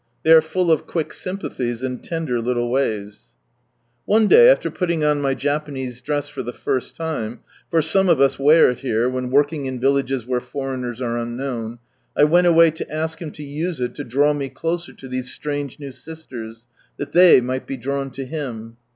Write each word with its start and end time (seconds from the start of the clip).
They 0.23 0.31
are 0.31 0.41
full 0.41 0.71
of 0.71 0.87
<iuick 0.87 1.13
sympathies 1.13 1.83
and 1.83 2.03
tender 2.03 2.41
little 2.41 2.71
ways. 2.71 3.19
Fr 3.19 3.19
Shanghai 3.19 3.19
to 3.19 3.19
Matsuye 3.19 4.01
One 4.05 4.27
day, 4.29 4.49
after 4.49 4.71
putting 4.71 5.03
on 5.03 5.21
my 5.21 5.35
Japanese 5.35 6.01
dress 6.01 6.27
for 6.27 6.41
the 6.41 6.51
first 6.53 6.95
time, 6.95 7.41
(for 7.69 7.83
some 7.83 8.09
of 8.09 8.19
us 8.19 8.39
wear 8.39 8.71
it 8.71 8.79
here, 8.79 9.07
when 9.07 9.29
working 9.29 9.67
in 9.67 9.79
villages 9.79 10.25
where 10.25 10.39
foreigners 10.39 11.03
are 11.03 11.19
unknown,) 11.19 11.77
I 12.17 12.23
went 12.23 12.47
away 12.47 12.71
to 12.71 12.91
ask 12.91 13.19
Hira 13.19 13.31
to 13.33 13.43
use 13.43 13.79
it 13.79 13.93
to 13.93 14.03
draw 14.03 14.33
me 14.33 14.49
closer 14.49 14.91
to 14.91 15.07
these 15.07 15.31
strange 15.31 15.77
new 15.77 15.91
sisters, 15.91 16.65
that 16.97 17.11
they 17.11 17.39
might 17.39 17.67
be 17.67 17.77
drawn 17.77 18.09
to 18.09 18.25
Him. 18.25 18.77